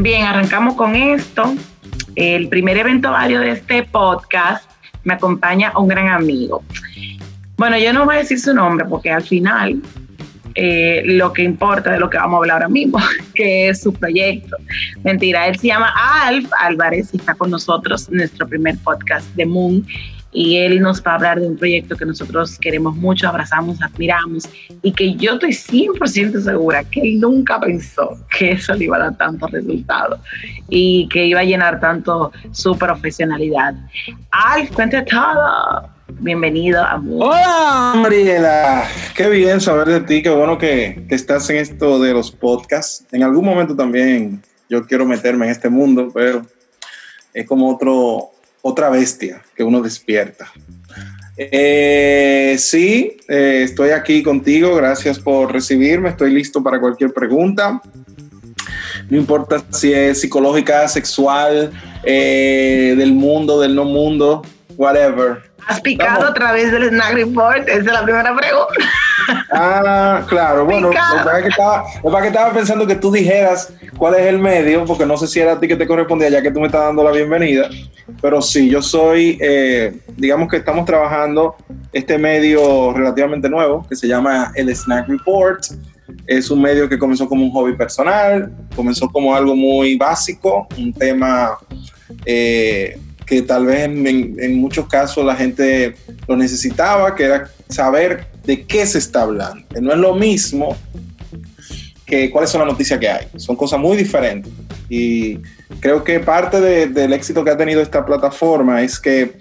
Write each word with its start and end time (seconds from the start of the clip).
Bien, 0.00 0.22
arrancamos 0.22 0.74
con 0.74 0.94
esto. 0.94 1.56
El 2.14 2.48
primer 2.48 2.76
evento 2.76 3.10
vario 3.10 3.40
de 3.40 3.50
este 3.50 3.82
podcast 3.82 4.70
me 5.02 5.14
acompaña 5.14 5.72
un 5.76 5.88
gran 5.88 6.06
amigo. 6.08 6.62
Bueno, 7.56 7.76
yo 7.78 7.92
no 7.92 8.04
voy 8.04 8.14
a 8.14 8.18
decir 8.18 8.38
su 8.38 8.54
nombre 8.54 8.86
porque 8.88 9.10
al 9.10 9.22
final 9.24 9.82
eh, 10.54 11.02
lo 11.04 11.32
que 11.32 11.42
importa 11.42 11.90
de 11.90 11.98
lo 11.98 12.08
que 12.08 12.16
vamos 12.16 12.34
a 12.34 12.38
hablar 12.38 12.54
ahora 12.58 12.68
mismo, 12.68 13.00
que 13.34 13.70
es 13.70 13.80
su 13.82 13.92
proyecto. 13.92 14.56
Mentira, 15.02 15.48
él 15.48 15.58
se 15.58 15.66
llama 15.66 15.92
Alf 16.22 16.48
Álvarez 16.60 17.10
y 17.12 17.16
está 17.16 17.34
con 17.34 17.50
nosotros 17.50 18.08
en 18.08 18.18
nuestro 18.18 18.46
primer 18.46 18.78
podcast 18.78 19.26
de 19.34 19.46
Moon 19.46 19.84
y 20.32 20.58
él 20.58 20.80
nos 20.80 21.02
va 21.02 21.12
a 21.12 21.14
hablar 21.14 21.40
de 21.40 21.46
un 21.46 21.56
proyecto 21.56 21.96
que 21.96 22.04
nosotros 22.04 22.58
queremos 22.58 22.94
mucho, 22.96 23.28
abrazamos, 23.28 23.80
admiramos 23.82 24.48
y 24.82 24.92
que 24.92 25.14
yo 25.14 25.34
estoy 25.34 25.50
100% 25.50 26.42
segura 26.42 26.84
que 26.84 27.00
él 27.00 27.20
nunca 27.20 27.58
pensó 27.60 28.18
que 28.36 28.52
eso 28.52 28.74
le 28.74 28.84
iba 28.84 28.96
a 28.96 29.00
dar 29.00 29.16
tanto 29.16 29.46
resultado 29.46 30.20
y 30.68 31.08
que 31.08 31.26
iba 31.26 31.40
a 31.40 31.44
llenar 31.44 31.80
tanto 31.80 32.32
su 32.52 32.76
profesionalidad. 32.76 33.74
Alf, 34.30 34.70
cuente 34.72 35.02
todo. 35.02 35.88
Bienvenido 36.20 36.82
a 36.82 37.00
Hola, 37.06 37.92
Mariela. 37.96 38.84
Qué 39.14 39.28
bien 39.28 39.60
saber 39.60 39.88
de 39.88 40.00
ti. 40.00 40.22
Qué 40.22 40.30
bueno 40.30 40.56
que, 40.56 41.04
estás 41.10 41.48
en 41.50 41.58
esto 41.58 42.00
de 42.00 42.12
los 42.14 42.30
podcasts. 42.30 43.06
En 43.12 43.22
algún 43.22 43.44
momento 43.44 43.76
también 43.76 44.42
yo 44.70 44.86
quiero 44.86 45.04
meterme 45.04 45.46
en 45.46 45.52
este 45.52 45.68
mundo, 45.68 46.10
pero 46.12 46.42
es 47.34 47.46
como 47.46 47.72
otro, 47.72 48.30
otra 48.62 48.90
bestia 48.90 49.42
que 49.56 49.64
uno 49.64 49.80
despierta. 49.80 50.50
Eh, 51.36 52.56
sí, 52.58 53.16
eh, 53.28 53.62
estoy 53.64 53.90
aquí 53.90 54.22
contigo. 54.22 54.74
Gracias 54.74 55.18
por 55.18 55.52
recibirme. 55.52 56.08
Estoy 56.08 56.32
listo 56.32 56.62
para 56.62 56.80
cualquier 56.80 57.12
pregunta. 57.12 57.80
No 59.08 59.16
importa 59.16 59.62
si 59.70 59.92
es 59.92 60.20
psicológica, 60.20 60.86
sexual, 60.88 61.70
eh, 62.04 62.94
del 62.98 63.12
mundo, 63.12 63.60
del 63.60 63.74
no 63.74 63.84
mundo, 63.84 64.42
whatever. 64.76 65.47
¿Has 65.68 65.82
picado 65.82 66.26
a 66.26 66.32
través 66.32 66.72
del 66.72 66.88
Snack 66.88 67.12
Report? 67.12 67.68
Esa 67.68 67.78
es 67.78 67.84
la 67.84 68.02
primera 68.02 68.34
pregunta. 68.34 68.74
Ah, 69.52 70.24
claro. 70.26 70.64
Bueno, 70.64 70.88
lo 70.88 70.94
que, 70.94 71.48
estaba, 71.48 72.22
que 72.22 72.28
estaba 72.28 72.52
pensando 72.54 72.86
que 72.86 72.94
tú 72.94 73.12
dijeras 73.12 73.74
cuál 73.98 74.14
es 74.14 74.22
el 74.22 74.38
medio, 74.38 74.86
porque 74.86 75.04
no 75.04 75.18
sé 75.18 75.26
si 75.26 75.40
era 75.40 75.52
a 75.52 75.60
ti 75.60 75.68
que 75.68 75.76
te 75.76 75.86
correspondía, 75.86 76.30
ya 76.30 76.40
que 76.40 76.50
tú 76.50 76.60
me 76.60 76.66
estás 76.66 76.80
dando 76.80 77.04
la 77.04 77.10
bienvenida. 77.10 77.68
Pero 78.22 78.40
sí, 78.40 78.70
yo 78.70 78.80
soy, 78.80 79.38
eh, 79.42 80.00
digamos 80.16 80.48
que 80.48 80.56
estamos 80.56 80.86
trabajando 80.86 81.56
este 81.92 82.16
medio 82.16 82.94
relativamente 82.94 83.50
nuevo, 83.50 83.86
que 83.86 83.94
se 83.94 84.08
llama 84.08 84.50
el 84.54 84.74
Snack 84.74 85.06
Report. 85.06 85.62
Es 86.26 86.50
un 86.50 86.62
medio 86.62 86.88
que 86.88 86.98
comenzó 86.98 87.28
como 87.28 87.44
un 87.44 87.50
hobby 87.50 87.76
personal, 87.76 88.50
comenzó 88.74 89.06
como 89.10 89.34
algo 89.34 89.54
muy 89.54 89.98
básico, 89.98 90.66
un 90.78 90.94
tema... 90.94 91.58
Eh, 92.24 92.98
que 93.28 93.42
tal 93.42 93.66
vez 93.66 93.80
en, 93.84 94.54
muchos 94.58 94.86
casos 94.86 95.22
la 95.22 95.36
gente 95.36 95.94
lo 96.26 96.34
necesitaba, 96.34 97.14
que 97.14 97.24
era 97.24 97.50
saber 97.68 98.26
de 98.44 98.64
qué 98.64 98.86
se 98.86 98.96
está 98.96 99.22
hablando. 99.22 99.68
Que 99.68 99.82
no 99.82 99.92
es 99.92 99.98
lo 99.98 100.14
mismo 100.14 100.74
que 102.06 102.30
cuáles 102.30 102.48
son 102.48 102.60
las 102.60 102.70
noticias 102.70 102.98
que 102.98 103.08
hay. 103.08 103.26
Son 103.36 103.54
cosas 103.54 103.78
muy 103.78 103.98
diferentes. 103.98 104.50
Y 104.88 105.36
creo 105.80 106.02
que 106.04 106.20
parte 106.20 106.58
del 106.86 107.12
éxito 107.12 107.44
que 107.44 107.50
ha 107.50 107.56
tenido 107.56 107.82
esta 107.82 108.06
plataforma 108.06 108.80
es 108.80 108.98
que 108.98 109.36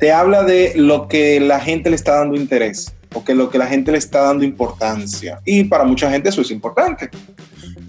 te 0.00 0.10
habla 0.10 0.42
de 0.42 0.72
lo 0.74 1.06
que 1.06 1.38
la 1.38 1.60
gente 1.60 1.90
le 1.90 1.96
está 1.96 2.16
dando 2.16 2.34
interés 2.34 2.92
o 3.14 3.22
que 3.22 3.36
lo 3.36 3.50
que 3.50 3.58
la 3.58 3.68
gente 3.68 3.92
le 3.92 3.98
está 3.98 4.22
dando 4.22 4.44
importancia. 4.44 5.38
Y 5.44 5.62
para 5.62 5.84
mucha 5.84 6.10
gente 6.10 6.28
eso 6.28 6.40
es 6.40 6.50
importante. 6.50 7.08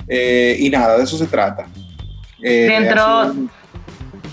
Eh, 0.08 0.58
y 0.60 0.70
nada, 0.70 0.96
de 0.98 1.06
eso 1.06 1.18
se 1.18 1.26
trata. 1.26 1.66
Eh, 2.44 2.68
Dentro 2.70 3.50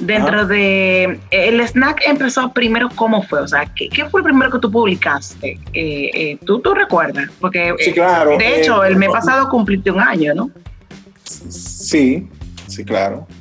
dentro 0.00 0.46
de 0.46 1.20
el 1.30 1.60
snack 1.60 2.02
empezó 2.06 2.52
primero 2.52 2.88
cómo 2.94 3.22
fue 3.22 3.40
o 3.40 3.48
sea 3.48 3.70
qué, 3.74 3.90
fue 4.10 4.20
el 4.20 4.24
primero 4.24 4.50
que 4.50 4.58
tú 4.58 4.70
publicaste 4.70 5.58
eh, 5.72 6.10
eh, 6.14 6.38
tú 6.44 6.60
tú 6.60 6.74
recuerdas 6.74 7.28
porque 7.40 7.74
sí, 7.78 7.92
claro. 7.92 8.36
de 8.36 8.60
hecho 8.60 8.84
el 8.84 8.96
mes 8.96 9.10
pasado 9.10 9.48
cumpliste 9.48 9.90
un 9.90 10.00
año 10.00 10.34
no 10.34 10.50
sí 11.24 12.28
sí 12.66 12.84
claro. 12.84 13.26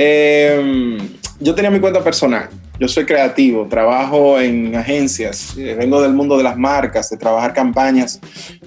Em, 0.00 0.98
yo 1.40 1.54
tenía 1.54 1.70
mi 1.70 1.80
cuenta 1.80 2.04
personal. 2.04 2.48
Yo 2.78 2.86
soy 2.86 3.04
creativo, 3.04 3.66
trabajo 3.66 4.38
en 4.38 4.76
agencias, 4.76 5.54
vengo 5.56 6.00
del 6.00 6.12
mundo 6.12 6.36
de 6.36 6.44
las 6.44 6.56
marcas, 6.56 7.10
de 7.10 7.16
trabajar 7.16 7.52
campañas. 7.52 8.20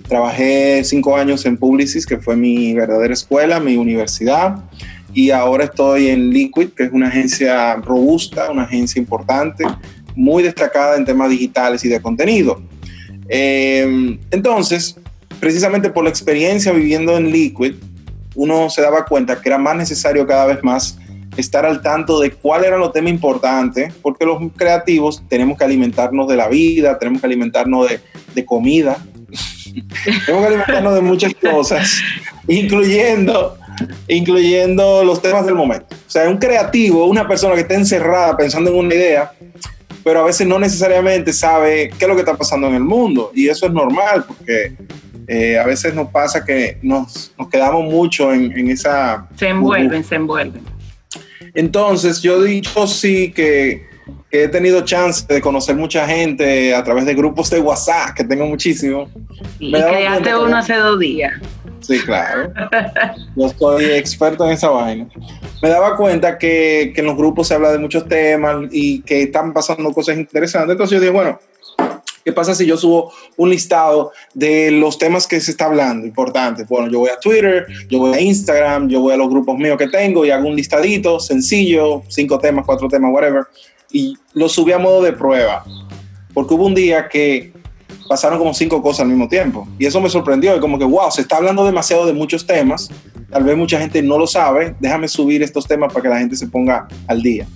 Trabajé 0.10 0.84
cinco 0.84 1.16
años 1.16 1.46
en 1.46 1.56
Publicis, 1.56 2.06
que 2.06 2.18
fue 2.18 2.36
mi 2.36 2.74
verdadera 2.74 3.14
escuela, 3.14 3.62
mi 3.62 3.78
universidad 3.78 4.58
y 5.14 5.32
ahora 5.32 5.66
estoy 5.66 6.10
en 6.10 6.30
Liquid, 6.30 6.70
que 6.70 6.84
es 6.84 6.92
una 6.92 7.08
agencia 7.08 7.76
robusta, 7.76 8.50
una 8.52 8.64
agencia 8.64 9.00
importante, 9.00 9.66
muy 10.16 10.44
destacada 10.44 10.98
en 10.98 11.06
temas 11.06 11.30
digitales 11.30 11.84
y 11.86 11.90
de 11.90 12.02
contenido. 12.02 12.62
Eh, 13.30 14.20
entonces, 14.32 14.98
precisamente 15.40 15.90
por 15.90 16.04
la 16.04 16.10
experiencia 16.10 16.72
viviendo 16.72 17.18
en 17.18 17.32
Liquid, 17.32 17.76
uno 18.36 18.70
se 18.70 18.82
daba 18.82 19.06
cuenta 19.06 19.42
que 19.42 19.50
era 19.50 19.58
más 19.58 19.76
necesario 19.76 20.26
cada 20.26 20.46
vez 20.46 20.64
más 20.64 20.98
estar 21.38 21.66
al 21.66 21.82
tanto 21.82 22.20
de 22.20 22.32
cuál 22.32 22.66
era 22.66 22.78
los 22.78 22.92
temas 22.92 23.12
importantes, 23.12 23.94
porque 24.02 24.26
los 24.26 24.40
creativos 24.56 25.24
tenemos 25.30 25.58
que 25.58 25.64
alimentarnos 25.64 26.28
de 26.28 26.36
la 26.36 26.50
vida, 26.50 26.98
tenemos 27.00 27.22
que 27.22 27.28
alimentarnos 27.28 27.90
de, 27.90 28.00
de 28.36 28.46
comida, 28.46 28.98
tenemos 30.26 30.26
que 30.26 30.48
alimentarnos 30.48 30.94
de 30.94 31.02
muchas 31.02 31.34
cosas, 31.36 32.02
incluyendo 32.48 33.58
incluyendo 34.08 35.04
los 35.04 35.22
temas 35.22 35.46
del 35.46 35.56
momento. 35.56 35.88
O 36.08 36.10
sea, 36.10 36.30
un 36.30 36.38
creativo, 36.38 37.06
una 37.06 37.28
persona 37.28 37.56
que 37.56 37.62
está 37.62 37.76
encerrada 37.76 38.36
pensando 38.38 38.70
en 38.70 38.78
una 38.78 38.96
idea, 38.96 39.32
pero 40.04 40.22
a 40.22 40.26
veces 40.26 40.48
no 40.48 40.60
necesariamente 40.60 41.32
sabe 41.34 41.90
qué 41.98 42.06
es 42.06 42.08
lo 42.08 42.16
que 42.16 42.22
está 42.22 42.36
pasando 42.36 42.68
en 42.68 42.76
el 42.76 42.84
mundo. 42.84 43.32
Y 43.36 43.48
eso 43.48 43.66
es 43.68 43.74
normal, 43.74 44.26
porque 44.28 44.76
eh, 45.28 45.58
a 45.58 45.66
veces 45.66 45.94
nos 45.94 46.10
pasa 46.10 46.44
que 46.44 46.78
nos, 46.82 47.32
quedamos 47.52 47.86
mucho 47.86 48.34
en, 48.34 48.70
esa... 48.70 49.28
Se 49.36 49.50
envuelven, 49.50 50.04
se 50.04 50.16
envuelven. 50.16 50.64
Entonces, 51.54 52.22
yo 52.22 52.44
he 52.44 52.48
dicho 52.48 52.88
sí 52.88 53.32
que, 53.32 53.90
he 54.32 54.48
tenido 54.48 54.82
chance 54.82 55.26
de 55.28 55.42
conocer 55.42 55.76
mucha 55.76 56.08
gente 56.08 56.74
a 56.74 56.84
través 56.84 57.06
de 57.06 57.14
grupos 57.14 57.50
de 57.50 57.60
WhatsApp, 57.60 58.16
que 58.16 58.24
tengo 58.24 58.46
muchísimo. 58.46 59.10
Y 59.60 59.72
creaste 59.72 60.36
uno 60.36 60.58
hace 60.58 60.76
dos 60.76 61.00
días. 61.00 61.34
Sí, 61.82 62.00
claro. 62.00 62.54
Yo 63.36 63.50
soy 63.58 63.86
experto 63.86 64.46
en 64.46 64.52
esa 64.52 64.70
vaina. 64.70 65.08
Me 65.62 65.70
daba 65.70 65.96
cuenta 65.98 66.38
que, 66.38 66.94
en 66.96 67.06
los 67.06 67.18
grupos 67.18 67.48
se 67.48 67.56
habla 67.56 67.72
de 67.72 67.80
muchos 67.80 68.08
temas 68.08 68.68
y 68.72 69.02
que 69.02 69.24
están 69.24 69.54
pasando 69.54 69.92
cosas 69.92 70.18
interesantes. 70.18 70.72
Entonces 70.72 70.96
yo 70.96 71.00
dije, 71.00 71.12
bueno, 71.12 71.40
¿qué 72.24 72.32
pasa 72.32 72.56
si 72.56 72.66
yo 72.66 72.78
subo 72.78 73.12
un 73.38 73.50
listado 73.50 74.12
de 74.34 74.72
los 74.72 74.98
temas 74.98 75.28
que 75.28 75.40
se 75.40 75.52
está 75.52 75.66
hablando 75.66 76.06
importantes? 76.06 76.68
Bueno, 76.68 76.88
yo 76.88 77.00
voy 77.00 77.10
a 77.10 77.20
Twitter, 77.20 77.68
yo 77.90 78.00
voy 78.00 78.14
a 78.14 78.22
Instagram, 78.22 78.90
yo 78.90 79.02
voy 79.02 79.14
a 79.14 79.18
los 79.18 79.30
grupos 79.30 79.58
míos 79.58 79.78
que 79.78 79.88
tengo 79.88 80.26
y 80.26 80.32
hago 80.32 80.48
un 80.48 80.56
listadito 80.56 81.20
sencillo, 81.20 82.04
cinco 82.08 82.40
temas, 82.40 82.66
cuatro 82.66 82.88
temas, 82.88 83.12
whatever. 83.14 83.44
Y 83.92 84.18
lo 84.34 84.48
subí 84.48 84.72
a 84.72 84.80
modo 84.80 85.02
de 85.02 85.14
prueba. 85.14 85.64
Porque 86.34 86.54
hubo 86.54 86.66
un 86.66 86.76
día 86.76 87.10
que 87.10 87.52
pasaron 88.12 88.38
como 88.40 88.54
cinco 88.54 88.82
cosas 88.82 89.04
al 89.04 89.08
mismo 89.08 89.30
tiempo. 89.30 89.66
Y 89.80 89.86
eso 89.86 90.02
me 90.02 90.10
sorprendió, 90.10 90.54
y 90.54 90.60
como 90.60 90.78
que, 90.78 90.84
wow, 90.84 91.10
se 91.10 91.22
está 91.22 91.38
hablando 91.38 91.64
demasiado 91.64 92.06
de 92.06 92.12
muchos 92.12 92.46
temas, 92.46 92.90
tal 93.30 93.46
vez 93.46 93.56
mucha 93.56 93.80
gente 93.80 94.02
no 94.02 94.18
lo 94.18 94.28
sabe, 94.28 94.76
déjame 94.82 95.08
subir 95.08 95.42
estos 95.42 95.66
temas 95.66 95.94
para 95.94 96.04
que 96.04 96.10
la 96.10 96.20
gente 96.20 96.36
se 96.36 96.46
ponga 96.48 96.90
al 97.08 97.22
día. 97.22 97.48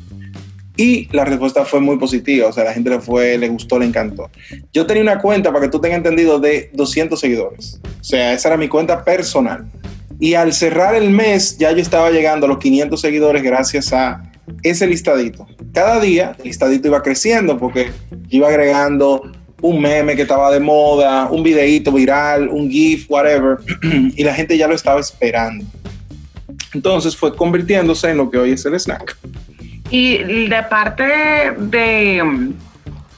Y 0.78 1.10
la 1.14 1.26
respuesta 1.26 1.66
fue 1.66 1.82
muy 1.82 1.98
positiva, 1.98 2.48
o 2.48 2.54
sea, 2.54 2.64
la 2.64 2.72
gente 2.72 2.90
le 2.90 3.02
fue, 3.02 3.38
le 3.38 3.50
gustó, 3.50 3.78
le 3.78 3.86
encantó. 3.86 4.30
Yo 4.72 4.86
tenía 4.86 5.04
una 5.04 5.20
cuenta, 5.20 5.52
para 5.52 5.66
que 5.66 5.70
tú 5.70 5.82
tengas 5.82 5.98
entendido, 5.98 6.40
de 6.40 6.70
200 6.72 7.20
seguidores. 7.20 7.82
O 8.00 8.04
sea, 8.06 8.32
esa 8.32 8.48
era 8.48 8.56
mi 8.56 8.70
cuenta 8.70 9.04
personal. 9.04 9.70
Y 10.22 10.36
al 10.36 10.54
cerrar 10.54 10.96
el 10.96 11.10
mes, 11.10 11.58
ya 11.58 11.74
yo 11.74 11.82
estaba 11.82 12.12
llegando 12.12 12.46
a 12.46 12.50
los 12.50 12.60
500 12.60 13.02
seguidores 13.02 13.44
gracias 13.44 13.92
a 13.92 14.32
ese 14.64 14.88
listadito. 14.88 15.48
Cada 15.74 16.00
día 16.00 16.34
el 16.38 16.46
listadito 16.46 16.88
iba 16.88 17.02
creciendo 17.02 17.58
porque 17.58 17.92
iba 18.30 18.48
agregando 18.48 19.22
un 19.62 19.82
meme 19.82 20.16
que 20.16 20.24
estaba 20.24 20.52
de 20.52 20.60
moda, 20.60 21.28
un 21.30 21.44
videíto 21.44 21.92
viral, 21.92 22.50
un 22.50 22.70
GIF, 22.70 23.10
whatever, 23.10 23.58
y 24.16 24.24
la 24.24 24.34
gente 24.34 24.58
ya 24.58 24.68
lo 24.68 24.76
estaba 24.76 25.00
esperando. 25.00 25.66
Entonces 26.74 27.16
fue 27.16 27.36
convirtiéndose 27.36 28.10
en 28.10 28.18
lo 28.18 28.30
que 28.30 28.38
hoy 28.38 28.52
es 28.52 28.66
el 28.66 28.80
snack. 28.80 29.18
Y 29.90 30.18
de 30.48 30.64
parte 30.70 31.04
de, 31.58 32.52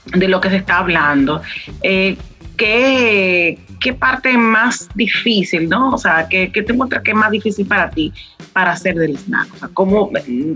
de 0.06 0.28
lo 0.28 0.40
que 0.40 0.50
se 0.50 0.58
está 0.58 0.80
hablando, 0.80 1.42
eh, 1.82 2.18
¿qué, 2.56 3.58
parte 4.00 4.38
más 4.38 4.90
difícil, 4.96 5.70
no? 5.70 5.92
O 5.92 5.98
sea, 5.98 6.28
¿qué, 6.30 6.50
te 6.50 6.74
muestra 6.74 7.02
que 7.02 7.12
es 7.12 7.18
más 7.18 7.32
difícil 7.32 7.66
para 7.66 7.90
ti 7.90 8.12
para 8.54 8.74
hacer 8.74 8.96
del 8.96 9.18
snack? 9.18 9.54
O 9.56 9.58
sea, 9.58 9.70
¿cómo 9.74 10.12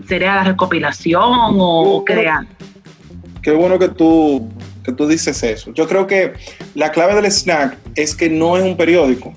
sería 0.07 0.35
la 0.35 0.43
recopilación 0.43 1.23
o 1.57 2.03
crear? 2.05 2.45
Qué 3.41 3.51
bueno 3.51 3.79
que 3.79 3.89
tú 3.89 4.47
que 4.83 4.91
tú 4.91 5.07
dices 5.07 5.41
eso. 5.43 5.73
Yo 5.73 5.87
creo 5.87 6.07
que 6.07 6.33
la 6.75 6.91
clave 6.91 7.15
del 7.15 7.31
snack 7.31 7.77
es 7.95 8.15
que 8.15 8.29
no 8.29 8.57
es 8.57 8.63
un 8.63 8.77
periódico. 8.77 9.33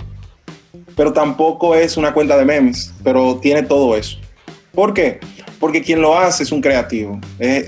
pero 0.97 1.13
tampoco 1.13 1.75
es 1.75 1.97
una 1.97 2.15
cuenta 2.15 2.37
de 2.37 2.45
memes, 2.45 2.95
pero 3.03 3.39
tiene 3.41 3.63
todo 3.65 3.97
eso. 3.97 4.19
¿Por 4.73 4.95
qué? 4.95 5.19
Porque 5.59 5.83
quien 5.83 6.01
lo 6.01 6.17
hace 6.17 6.45
es 6.45 6.53
un 6.53 6.61
creativo. 6.61 7.21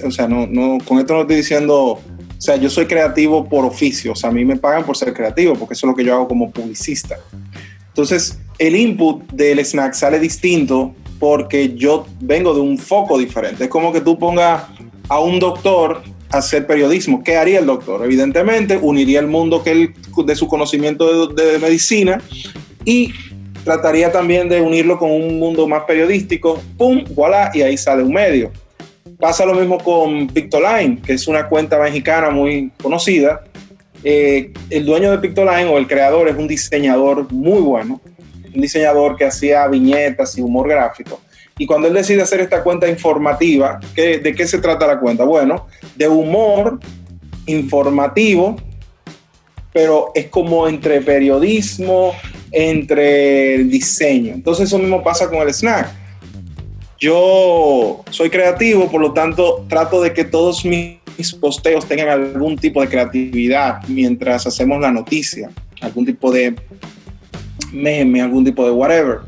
o 0.04 0.10
sea, 0.10 0.28
no, 0.28 0.46
no, 0.46 0.78
con 0.84 0.98
esto 0.98 1.14
no 1.14 1.22
estoy 1.22 1.36
diciendo, 1.36 1.76
o 1.76 2.00
sea, 2.38 2.56
yo 2.56 2.70
soy 2.70 2.86
creativo 2.86 3.48
por 3.48 3.64
oficio, 3.64 4.12
o 4.12 4.14
sea, 4.14 4.30
a 4.30 4.32
mí 4.32 4.44
me 4.44 4.56
pagan 4.56 4.84
por 4.84 4.96
ser 4.96 5.12
creativo, 5.12 5.54
porque 5.54 5.74
eso 5.74 5.86
es 5.86 5.90
lo 5.90 5.96
que 5.96 6.04
yo 6.04 6.14
hago 6.14 6.28
como 6.28 6.50
publicista. 6.50 7.16
Entonces, 7.88 8.38
el 8.58 8.76
input 8.76 9.24
del 9.32 9.58
snack 9.64 9.94
sale 9.94 10.18
distinto 10.18 10.94
porque 11.18 11.74
yo 11.74 12.06
vengo 12.20 12.54
de 12.54 12.60
un 12.60 12.78
foco 12.78 13.18
diferente. 13.18 13.64
Es 13.64 13.70
como 13.70 13.92
que 13.92 14.00
tú 14.00 14.18
pongas 14.18 14.64
a 15.08 15.20
un 15.20 15.38
doctor 15.38 16.02
hacer 16.38 16.66
periodismo. 16.66 17.22
¿Qué 17.22 17.36
haría 17.36 17.58
el 17.58 17.66
doctor? 17.66 18.04
Evidentemente, 18.04 18.78
uniría 18.80 19.20
el 19.20 19.26
mundo 19.26 19.62
que 19.62 19.72
él, 19.72 19.94
de 20.24 20.36
su 20.36 20.48
conocimiento 20.48 21.28
de, 21.28 21.58
medicina 21.58 22.20
y 22.84 23.12
trataría 23.64 24.12
también 24.12 24.48
de 24.48 24.60
unirlo 24.60 24.98
con 24.98 25.10
un 25.10 25.38
mundo 25.38 25.66
más 25.66 25.84
periodístico, 25.84 26.62
¡pum! 26.76 27.04
¡Voilà! 27.14 27.50
Y 27.54 27.62
ahí 27.62 27.76
sale 27.76 28.02
un 28.02 28.12
medio. 28.12 28.52
Pasa 29.18 29.44
lo 29.46 29.54
mismo 29.54 29.78
con 29.78 30.28
Pictoline, 30.28 31.00
que 31.02 31.14
es 31.14 31.26
una 31.26 31.48
cuenta 31.48 31.78
mexicana 31.78 32.30
muy 32.30 32.70
conocida. 32.82 33.42
Eh, 34.04 34.52
el 34.70 34.84
dueño 34.84 35.10
de 35.10 35.18
Pictoline 35.18 35.64
o 35.64 35.78
el 35.78 35.86
creador 35.86 36.28
es 36.28 36.36
un 36.36 36.46
diseñador 36.46 37.32
muy 37.32 37.60
bueno, 37.60 38.00
un 38.54 38.60
diseñador 38.60 39.16
que 39.16 39.24
hacía 39.24 39.66
viñetas 39.66 40.36
y 40.38 40.42
humor 40.42 40.68
gráfico. 40.68 41.20
Y 41.58 41.66
cuando 41.66 41.88
él 41.88 41.94
decide 41.94 42.20
hacer 42.20 42.40
esta 42.40 42.62
cuenta 42.62 42.86
informativa, 42.86 43.80
¿de 43.94 44.34
qué 44.36 44.46
se 44.46 44.58
trata 44.58 44.86
la 44.86 45.00
cuenta? 45.00 45.24
Bueno, 45.24 45.66
de 45.94 46.06
humor 46.06 46.78
informativo, 47.46 48.56
pero 49.72 50.10
es 50.14 50.26
como 50.26 50.68
entre 50.68 51.00
periodismo, 51.00 52.12
entre 52.52 53.64
diseño. 53.64 54.34
Entonces 54.34 54.68
eso 54.68 54.78
mismo 54.78 55.02
pasa 55.02 55.28
con 55.28 55.38
el 55.38 55.54
snack. 55.54 55.88
Yo 56.98 58.02
soy 58.10 58.28
creativo, 58.28 58.90
por 58.90 59.00
lo 59.00 59.12
tanto 59.12 59.64
trato 59.68 60.02
de 60.02 60.12
que 60.12 60.24
todos 60.24 60.64
mis 60.64 60.98
posteos 61.40 61.86
tengan 61.86 62.08
algún 62.08 62.56
tipo 62.56 62.82
de 62.82 62.88
creatividad 62.88 63.80
mientras 63.88 64.46
hacemos 64.46 64.80
la 64.80 64.90
noticia, 64.90 65.50
algún 65.80 66.04
tipo 66.04 66.30
de 66.30 66.54
meme, 67.72 68.20
algún 68.20 68.44
tipo 68.44 68.64
de 68.64 68.72
whatever. 68.72 69.20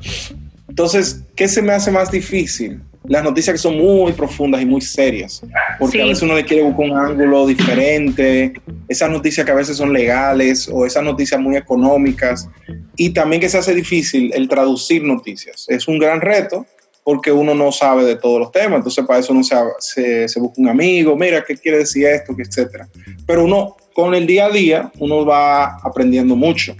Entonces, 0.78 1.24
¿qué 1.34 1.48
se 1.48 1.60
me 1.60 1.72
hace 1.72 1.90
más 1.90 2.08
difícil? 2.08 2.80
Las 3.02 3.24
noticias 3.24 3.52
que 3.54 3.58
son 3.58 3.76
muy 3.76 4.12
profundas 4.12 4.62
y 4.62 4.64
muy 4.64 4.80
serias, 4.80 5.42
porque 5.76 6.00
a 6.00 6.06
veces 6.06 6.22
uno 6.22 6.36
le 6.36 6.44
quiere 6.44 6.62
buscar 6.62 6.88
un 6.88 6.96
ángulo 6.96 7.48
diferente, 7.48 8.52
esas 8.86 9.10
noticias 9.10 9.44
que 9.44 9.50
a 9.50 9.56
veces 9.56 9.76
son 9.76 9.92
legales 9.92 10.70
o 10.72 10.86
esas 10.86 11.02
noticias 11.02 11.40
muy 11.40 11.56
económicas, 11.56 12.48
y 12.96 13.10
también 13.10 13.40
que 13.40 13.48
se 13.48 13.58
hace 13.58 13.74
difícil 13.74 14.30
el 14.32 14.46
traducir 14.46 15.02
noticias. 15.02 15.66
Es 15.68 15.88
un 15.88 15.98
gran 15.98 16.20
reto 16.20 16.64
porque 17.02 17.32
uno 17.32 17.56
no 17.56 17.72
sabe 17.72 18.04
de 18.04 18.14
todos 18.14 18.38
los 18.38 18.52
temas, 18.52 18.76
entonces 18.76 19.04
para 19.04 19.18
eso 19.18 19.32
uno 19.32 19.42
se, 19.80 20.28
se, 20.28 20.38
busca 20.38 20.62
un 20.62 20.68
amigo, 20.68 21.16
mira, 21.16 21.42
¿qué 21.44 21.56
quiere 21.56 21.78
decir 21.78 22.06
esto? 22.06 22.36
etcétera. 22.38 22.88
Pero 23.26 23.42
uno, 23.42 23.76
con 23.92 24.14
el 24.14 24.28
día 24.28 24.46
a 24.46 24.50
día, 24.50 24.92
uno 25.00 25.26
va 25.26 25.78
aprendiendo 25.82 26.36
mucho. 26.36 26.76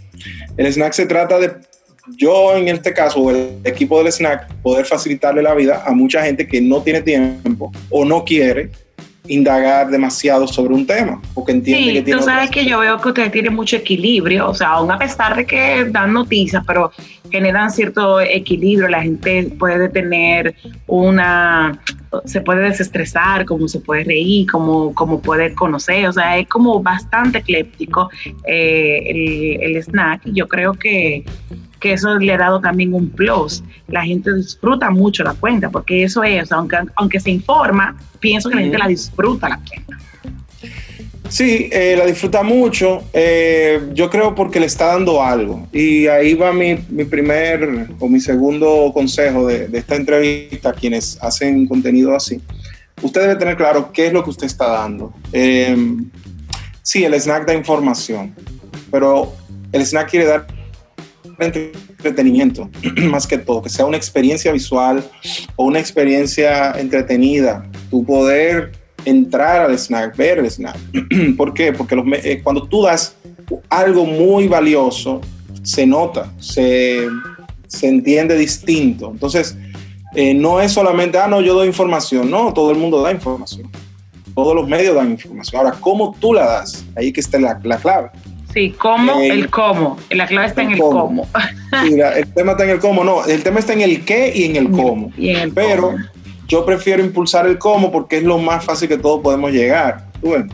El 0.57 0.67
snack 0.67 0.93
se 0.93 1.07
trata 1.07 1.41
de, 1.41 1.51
yo 2.17 2.57
en 2.57 2.69
este 2.69 2.93
caso, 2.93 3.31
el 3.31 3.59
equipo 3.65 3.99
del 4.03 4.13
snack, 4.13 4.53
poder 4.63 4.87
facilitarle 4.87 5.43
la 5.43 5.55
vida 5.55 5.83
a 5.87 5.93
mucha 5.93 6.23
gente 6.23 6.47
que 6.47 6.61
no 6.61 6.83
tiene 6.83 7.03
tiempo 7.03 7.73
o 7.91 8.05
no 8.05 8.25
quiere 8.25 8.71
indagar 9.29 9.91
demasiado 9.91 10.49
sobre 10.49 10.75
un 10.75 10.87
tema, 10.87 11.21
porque 11.35 11.53
entiende 11.53 11.93
que 11.93 12.03
tiene... 12.03 12.19
Tú 12.19 12.25
sabes 12.25 12.51
que 12.51 12.65
yo 12.65 12.79
veo 12.81 12.99
que 12.99 13.09
ustedes 13.09 13.31
tienen 13.31 13.55
mucho 13.55 13.77
equilibrio, 13.77 14.49
o 14.49 14.55
sea, 14.55 14.71
aún 14.71 14.91
a 14.91 14.99
pesar 14.99 15.37
de 15.37 15.45
que 15.45 15.85
dan 15.91 16.13
noticias, 16.13 16.65
pero 16.67 16.91
generan 17.31 17.71
cierto 17.71 18.21
equilibrio, 18.21 18.89
la 18.89 19.03
gente 19.03 19.53
puede 19.59 19.89
tener 19.91 20.55
una, 20.87 21.79
se 22.25 22.41
puede 22.41 22.63
desestresar, 22.63 23.45
como 23.45 23.69
se 23.69 23.81
puede 23.81 24.05
reír, 24.05 24.51
como, 24.51 24.95
como 24.95 25.21
puede 25.21 25.55
conocer, 25.55 26.09
o 26.09 26.13
sea, 26.13 26.39
es 26.39 26.49
como 26.49 26.83
bastante 26.83 27.39
ecléptico 27.39 28.11
eh, 28.47 29.03
el, 29.07 29.63
el 29.63 29.83
snack, 29.83 30.23
yo 30.25 30.49
creo 30.49 30.73
que 30.73 31.25
que 31.81 31.93
eso 31.93 32.19
le 32.19 32.33
ha 32.33 32.39
dado 32.39 32.61
también 32.61 32.95
un 32.95 33.09
plus. 33.09 33.63
La 33.89 34.05
gente 34.05 34.35
disfruta 34.35 34.91
mucho 34.91 35.23
la 35.25 35.35
cuenta, 35.35 35.71
porque 35.71 36.05
eso 36.05 36.23
es, 36.23 36.51
aunque, 36.53 36.77
aunque 36.97 37.21
se 37.21 37.31
informa, 37.31 37.97
pienso 38.21 38.49
que 38.49 38.57
la 38.57 38.63
gente 38.63 38.79
la 38.79 38.89
disfruta 38.89 39.49
la 39.49 39.61
cuenta. 39.69 39.99
Sí, 41.29 41.69
eh, 41.71 41.95
la 41.97 42.07
disfruta 42.07 42.43
mucho. 42.43 43.05
Eh, 43.13 43.91
yo 43.93 44.09
creo 44.09 44.35
porque 44.35 44.61
le 44.61 44.67
está 44.67 44.87
dando 44.87 45.23
algo. 45.23 45.69
Y 45.73 46.07
ahí 46.07 46.35
va 46.35 46.53
mi, 46.53 46.77
primer 47.05 47.89
o 47.99 48.09
mi 48.09 48.21
segundo 48.21 48.91
consejo 48.95 49.47
de, 49.47 49.69
esta 49.73 49.97
entrevista 49.97 50.71
a 50.71 50.73
quienes 50.73 51.19
hacen 51.21 51.67
contenido 51.67 52.17
así. 52.17 52.41
Usted 53.03 53.21
debe 53.23 53.37
tener 53.37 53.57
claro 53.57 53.93
qué 53.93 54.07
es 54.07 54.13
lo 54.13 54.25
que 54.25 54.31
usted 54.31 54.47
está 54.47 54.69
dando. 54.69 55.13
Eh, 55.33 55.77
sí, 56.83 57.05
el 57.05 57.15
snack 57.15 57.47
da 57.47 57.55
información, 57.55 58.35
pero 58.91 59.35
el 59.73 59.83
snack 59.83 60.11
quiere 60.11 60.27
dar 60.27 60.47
entretenimiento, 61.47 62.69
más 63.11 63.27
que 63.27 63.39
todo, 63.39 63.63
que 63.63 63.69
sea 63.69 63.87
una 63.87 63.97
experiencia 63.97 64.53
visual 64.53 65.05
o 65.57 65.65
una 65.65 65.79
experiencia 65.79 66.73
entretenida, 66.73 67.69
tu 67.91 68.05
poder 68.05 68.73
entrar 69.05 69.63
al 69.63 69.79
snack, 69.79 70.17
ver 70.17 70.39
el 70.39 70.51
snack. 70.51 70.77
¿Por 71.37 71.55
qué? 71.55 71.73
Porque 71.73 71.97
eh, 72.25 72.41
cuando 72.43 72.67
tú 72.67 72.83
das 72.83 73.17
algo 73.69 74.05
muy 74.05 74.49
valioso, 74.49 75.21
se 75.63 75.87
nota, 75.87 76.33
se, 76.39 77.07
entiende 77.83 78.37
distinto. 78.37 79.11
Entonces, 79.13 79.57
eh, 80.15 80.35
no 80.35 80.61
es 80.61 80.73
solamente, 80.73 81.19
ah, 81.19 81.29
no, 81.29 81.41
yo 81.41 81.55
doy 81.55 81.67
información, 81.67 82.31
no, 82.31 82.53
todo 82.53 82.71
el 82.71 82.79
mundo 82.79 83.03
da 83.03 83.13
información. 83.13 83.71
Todos 84.35 84.55
los 84.55 84.69
medios 84.69 84.95
dan 84.95 85.11
información. 85.11 85.61
Ahora, 85.61 85.77
¿cómo 85.81 86.15
tú 86.19 86.33
la 86.33 86.47
das? 86.47 86.85
Ahí 86.97 87.13
que 87.13 87.21
está 87.21 87.39
la, 87.39 87.61
la 87.63 87.77
clave. 87.77 88.11
Sí, 88.53 88.75
cómo, 88.79 89.21
eh, 89.21 89.29
el 89.29 89.51
cómo. 89.51 89.99
La 90.11 90.27
clave 90.27 90.47
está 90.47 90.63
en 90.63 90.73
el 90.73 90.79
cómo. 90.79 91.29
el 91.85 92.33
tema 92.33 92.53
está 92.53 92.65
en 92.65 92.71
el 92.71 92.79
cómo, 92.79 93.05
no, 93.05 93.25
el 93.25 93.43
tema 93.43 93.61
está 93.61 93.73
en 93.75 93.83
el 93.83 94.05
qué 94.05 94.33
y 94.35 94.45
en 94.45 94.57
el 94.57 94.71
cómo. 94.71 95.13
Pero 95.55 95.95
yo 96.47 96.65
prefiero 96.65 97.03
impulsar 97.03 97.47
el 97.47 97.59
cómo 97.59 97.93
porque 97.93 98.19
es 98.19 98.23
lo 98.23 98.39
más 98.39 98.65
fácil 98.65 98.89
que 98.89 98.99
todos 98.99 99.21
podemos 99.23 99.53
llegar. 99.53 100.07
Bueno, 100.23 100.47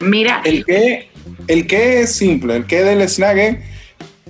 Mira. 0.00 0.40
El 0.44 0.64
qué, 0.64 1.10
el 1.46 1.66
qué 1.66 2.00
es 2.00 2.14
simple, 2.14 2.56
el 2.56 2.66
qué 2.66 2.82
del 2.82 3.02
snack 3.02 3.36
es 3.36 3.56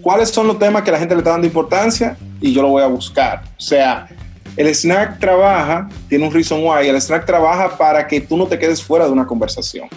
cuáles 0.02 0.30
son 0.30 0.46
los 0.46 0.58
temas 0.58 0.82
que 0.82 0.90
la 0.90 0.98
gente 0.98 1.14
le 1.14 1.20
está 1.20 1.30
dando 1.30 1.46
importancia 1.46 2.16
y 2.40 2.52
yo 2.52 2.62
lo 2.62 2.68
voy 2.68 2.82
a 2.82 2.86
buscar. 2.86 3.42
O 3.56 3.60
sea, 3.60 4.08
el 4.56 4.66
snack 4.74 5.20
trabaja, 5.20 5.88
tiene 6.08 6.26
un 6.26 6.32
reason 6.32 6.60
why, 6.64 6.88
el 6.88 6.96
snack 6.96 7.24
trabaja 7.24 7.78
para 7.78 8.06
que 8.06 8.20
tú 8.20 8.36
no 8.36 8.46
te 8.46 8.58
quedes 8.58 8.82
fuera 8.82 9.06
de 9.06 9.12
una 9.12 9.26
conversación. 9.26 9.88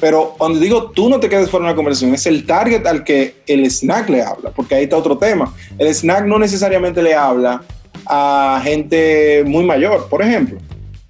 Pero 0.00 0.34
cuando 0.38 0.60
digo 0.60 0.90
tú 0.90 1.08
no 1.08 1.18
te 1.18 1.28
quedes 1.28 1.50
fuera 1.50 1.66
de 1.66 1.72
una 1.72 1.76
conversación, 1.76 2.14
es 2.14 2.26
el 2.26 2.46
target 2.46 2.86
al 2.86 3.04
que 3.04 3.36
el 3.46 3.68
snack 3.70 4.08
le 4.08 4.22
habla, 4.22 4.50
porque 4.50 4.74
ahí 4.74 4.84
está 4.84 4.96
otro 4.96 5.18
tema. 5.18 5.54
El 5.78 5.88
snack 5.88 6.26
no 6.26 6.38
necesariamente 6.38 7.02
le 7.02 7.14
habla 7.14 7.62
a 8.06 8.60
gente 8.62 9.42
muy 9.46 9.64
mayor, 9.64 10.08
por 10.08 10.22
ejemplo, 10.22 10.58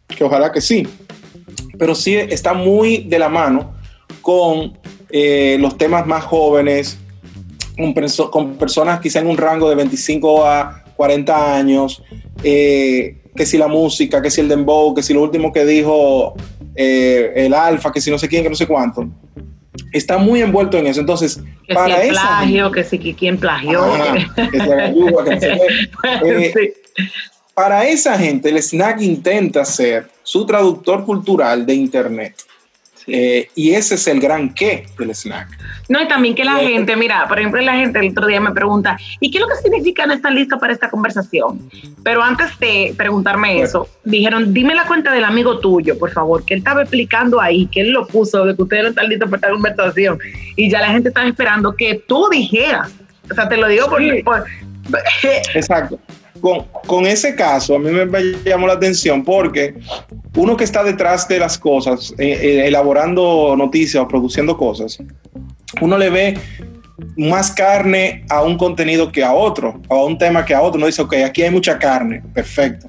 que 0.08 0.24
ojalá 0.24 0.50
que 0.50 0.60
sí, 0.60 0.86
pero 1.78 1.94
sí 1.94 2.16
está 2.16 2.54
muy 2.54 3.04
de 3.04 3.18
la 3.18 3.28
mano 3.28 3.72
con 4.22 4.76
eh, 5.10 5.56
los 5.60 5.78
temas 5.78 6.06
más 6.06 6.24
jóvenes, 6.24 6.98
con, 8.30 8.54
personas 8.54 9.00
quizá 9.00 9.20
en 9.20 9.28
un 9.28 9.36
rango 9.36 9.68
de 9.68 9.76
25 9.76 10.44
a 10.44 10.84
40 10.96 11.56
años, 11.56 12.02
eh, 12.42 13.16
que 13.36 13.46
si 13.46 13.56
la 13.56 13.68
música, 13.68 14.20
que 14.20 14.30
si 14.30 14.40
el 14.40 14.48
dembow, 14.48 14.94
que 14.94 15.02
si 15.02 15.14
lo 15.14 15.22
último 15.22 15.52
que 15.52 15.64
dijo 15.64 16.34
eh, 16.80 17.32
el 17.34 17.52
alfa, 17.54 17.90
que 17.90 18.00
si 18.00 18.08
no 18.08 18.16
sé 18.18 18.28
quién, 18.28 18.44
que 18.44 18.50
no 18.50 18.54
sé 18.54 18.64
cuánto. 18.64 19.08
Está 19.92 20.16
muy 20.16 20.40
envuelto 20.40 20.78
en 20.78 20.86
eso. 20.86 21.00
Entonces, 21.00 21.42
para 21.74 22.02
si 22.02 22.10
plagio, 22.10 22.70
que 22.70 22.84
si 22.84 22.98
quién 23.14 23.36
plagió. 23.36 23.84
Para 27.52 27.88
esa 27.88 28.16
gente, 28.16 28.48
el 28.50 28.58
snack 28.58 29.00
intenta 29.00 29.64
ser 29.64 30.06
su 30.22 30.46
traductor 30.46 31.04
cultural 31.04 31.66
de 31.66 31.74
Internet. 31.74 32.36
Eh, 33.10 33.48
y 33.54 33.70
ese 33.70 33.94
es 33.94 34.06
el 34.06 34.20
gran 34.20 34.52
qué 34.52 34.86
del 34.98 35.14
snack. 35.14 35.48
No, 35.88 36.02
y 36.02 36.06
también 36.06 36.34
que 36.34 36.44
la 36.44 36.56
gente, 36.56 36.94
mira, 36.94 37.26
por 37.26 37.38
ejemplo, 37.38 37.60
la 37.62 37.74
gente 37.74 37.98
el 37.98 38.10
otro 38.10 38.26
día 38.26 38.40
me 38.40 38.52
pregunta, 38.52 38.98
¿y 39.18 39.30
qué 39.30 39.38
es 39.38 39.42
lo 39.42 39.48
que 39.48 39.56
significa 39.56 40.06
no 40.06 40.12
estar 40.12 40.30
listo 40.30 40.58
para 40.58 40.74
esta 40.74 40.90
conversación? 40.90 41.70
Pero 42.04 42.22
antes 42.22 42.58
de 42.58 42.94
preguntarme 42.96 43.62
eso, 43.62 43.88
dijeron, 44.04 44.52
dime 44.52 44.74
la 44.74 44.86
cuenta 44.86 45.12
del 45.12 45.24
amigo 45.24 45.58
tuyo, 45.58 45.98
por 45.98 46.10
favor, 46.10 46.44
que 46.44 46.54
él 46.54 46.58
estaba 46.58 46.82
explicando 46.82 47.40
ahí, 47.40 47.66
que 47.68 47.80
él 47.80 47.92
lo 47.92 48.06
puso, 48.06 48.44
de 48.44 48.54
que 48.54 48.62
ustedes 48.62 48.82
no 48.82 48.88
están 48.90 49.08
listos 49.08 49.30
para 49.30 49.38
esta 49.38 49.50
conversación. 49.50 50.18
Y 50.54 50.70
ya 50.70 50.80
la 50.80 50.88
gente 50.88 51.08
está 51.08 51.26
esperando 51.26 51.74
que 51.74 52.02
tú 52.06 52.28
dijeras. 52.30 52.92
O 53.30 53.34
sea, 53.34 53.48
te 53.48 53.56
lo 53.56 53.68
digo 53.68 53.88
por... 53.88 54.02
Exacto 55.54 55.98
con, 56.40 57.06
ese 57.06 57.34
caso, 57.34 57.76
a 57.76 57.78
mí 57.78 57.90
me 57.90 58.22
llamó 58.44 58.66
la 58.66 58.74
atención 58.74 59.24
porque 59.24 59.74
uno 60.36 60.56
que 60.56 60.64
está 60.64 60.82
detrás 60.82 61.28
de 61.28 61.38
las 61.38 61.58
cosas, 61.58 62.14
eh, 62.18 62.38
eh, 62.40 62.66
elaborando 62.66 63.54
noticias 63.56 64.02
o 64.02 64.08
produciendo 64.08 64.56
cosas, 64.56 64.98
uno 65.80 65.98
le 65.98 66.10
ve 66.10 66.38
más 67.16 67.50
carne 67.50 68.24
a 68.28 68.42
un 68.42 68.56
contenido 68.56 69.10
que 69.10 69.22
a 69.22 69.32
otro, 69.32 69.80
a 69.88 69.96
un 69.96 70.18
tema 70.18 70.44
que 70.44 70.54
a 70.54 70.62
otro. 70.62 70.80
No 70.80 70.86
dice, 70.86 71.02
ok, 71.02 71.14
aquí 71.24 71.42
hay 71.42 71.50
mucha 71.50 71.78
carne, 71.78 72.22
perfecto. 72.34 72.88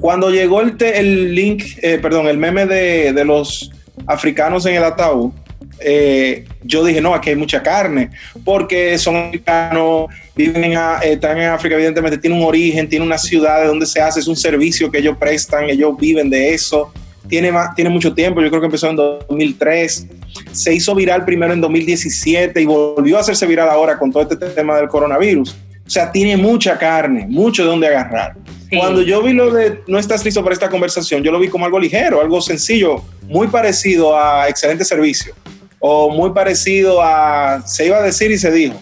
Cuando 0.00 0.30
llegó 0.30 0.60
el, 0.60 0.76
el 0.80 1.34
link, 1.34 1.64
eh, 1.82 1.98
perdón, 2.00 2.26
el 2.26 2.38
meme 2.38 2.66
de, 2.66 3.12
de, 3.12 3.24
los 3.24 3.70
africanos 4.06 4.64
en 4.66 4.76
el 4.76 4.84
ataúd, 4.84 5.32
eh, 5.80 6.44
yo 6.62 6.84
dije, 6.84 7.00
no, 7.00 7.14
aquí 7.14 7.30
hay 7.30 7.36
mucha 7.36 7.62
carne, 7.62 8.10
porque 8.44 8.98
son 8.98 9.16
africanos, 9.16 10.06
viven 10.36 10.64
en, 10.64 10.78
están 11.02 11.38
en 11.38 11.50
África, 11.50 11.74
evidentemente 11.74 12.18
tiene 12.18 12.36
un 12.36 12.44
origen, 12.44 12.88
tiene 12.88 13.04
una 13.04 13.18
ciudad 13.18 13.60
de 13.60 13.68
donde 13.68 13.86
se 13.86 14.00
hace, 14.00 14.20
es 14.20 14.28
un 14.28 14.36
servicio 14.36 14.90
que 14.90 14.98
ellos 14.98 15.16
prestan, 15.18 15.70
ellos 15.70 15.96
viven 15.98 16.30
de 16.30 16.54
eso 16.54 16.92
tiene, 17.30 17.52
tiene 17.76 17.90
mucho 17.90 18.12
tiempo, 18.12 18.42
yo 18.42 18.48
creo 18.48 18.60
que 18.60 18.66
empezó 18.66 18.90
en 18.90 18.96
2003, 18.96 20.06
se 20.52 20.74
hizo 20.74 20.94
viral 20.94 21.24
primero 21.24 21.52
en 21.52 21.60
2017 21.60 22.60
y 22.60 22.66
volvió 22.66 23.16
a 23.16 23.20
hacerse 23.20 23.46
viral 23.46 23.68
ahora 23.68 23.98
con 23.98 24.10
todo 24.10 24.24
este 24.24 24.36
tema 24.36 24.76
del 24.76 24.88
coronavirus. 24.88 25.56
O 25.86 25.90
sea, 25.90 26.10
tiene 26.12 26.36
mucha 26.36 26.76
carne, 26.76 27.26
mucho 27.28 27.62
de 27.62 27.68
donde 27.70 27.86
agarrar. 27.86 28.34
Cuando 28.76 29.02
yo 29.02 29.22
vi 29.22 29.32
lo 29.32 29.52
de 29.52 29.80
no 29.88 29.98
estás 29.98 30.24
listo 30.24 30.42
para 30.42 30.52
esta 30.52 30.68
conversación, 30.68 31.22
yo 31.22 31.32
lo 31.32 31.40
vi 31.40 31.48
como 31.48 31.64
algo 31.64 31.80
ligero, 31.80 32.20
algo 32.20 32.40
sencillo, 32.40 33.02
muy 33.22 33.48
parecido 33.48 34.16
a 34.16 34.48
excelente 34.48 34.84
servicio 34.84 35.34
o 35.80 36.10
muy 36.10 36.30
parecido 36.30 37.02
a 37.02 37.62
se 37.66 37.86
iba 37.86 37.96
a 37.96 38.02
decir 38.02 38.30
y 38.30 38.38
se 38.38 38.52
dijo. 38.52 38.80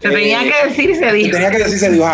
Se 0.00 0.10
tenía 0.10 0.42
eh, 0.42 0.50
que 0.50 0.68
decir 0.68 0.90
y 0.90 0.94
se 0.94 1.12
dijo. 1.12 1.26
Se 1.26 1.32
tenía 1.32 1.50
que 1.50 1.58
decir 1.58 1.76
y 1.76 1.80
se 1.80 1.90
dijo. 1.90 2.06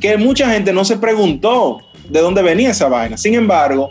que 0.00 0.16
mucha 0.16 0.50
gente 0.50 0.72
no 0.72 0.84
se 0.84 0.98
preguntó 0.98 1.78
de 2.08 2.20
dónde 2.20 2.42
venía 2.42 2.70
esa 2.70 2.88
vaina. 2.88 3.16
Sin 3.16 3.34
embargo, 3.34 3.90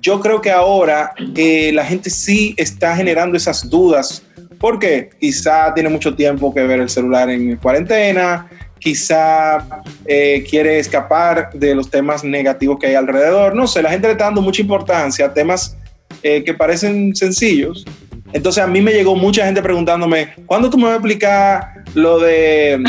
yo 0.00 0.20
creo 0.20 0.40
que 0.40 0.50
ahora 0.50 1.12
eh, 1.36 1.70
la 1.74 1.84
gente 1.84 2.10
sí 2.10 2.54
está 2.56 2.96
generando 2.96 3.36
esas 3.36 3.68
dudas 3.68 4.22
porque 4.58 5.10
quizá 5.18 5.72
tiene 5.74 5.88
mucho 5.88 6.14
tiempo 6.14 6.52
que 6.52 6.62
ver 6.62 6.80
el 6.80 6.90
celular 6.90 7.30
en 7.30 7.56
cuarentena, 7.56 8.46
quizá 8.78 9.82
eh, 10.06 10.44
quiere 10.48 10.78
escapar 10.78 11.50
de 11.54 11.74
los 11.74 11.90
temas 11.90 12.24
negativos 12.24 12.78
que 12.78 12.88
hay 12.88 12.94
alrededor. 12.94 13.54
No 13.54 13.66
sé, 13.66 13.82
la 13.82 13.90
gente 13.90 14.06
le 14.06 14.12
está 14.12 14.24
dando 14.24 14.42
mucha 14.42 14.60
importancia 14.60 15.26
a 15.26 15.34
temas 15.34 15.76
eh, 16.22 16.42
que 16.44 16.52
parecen 16.54 17.14
sencillos. 17.16 17.84
Entonces 18.32 18.62
a 18.62 18.66
mí 18.66 18.80
me 18.80 18.92
llegó 18.92 19.16
mucha 19.16 19.44
gente 19.44 19.62
preguntándome, 19.62 20.34
¿cuándo 20.46 20.70
tú 20.70 20.78
me 20.78 20.84
vas 20.84 20.92
a 20.92 20.96
explicar 20.96 21.72
lo 21.94 22.18
de... 22.18 22.82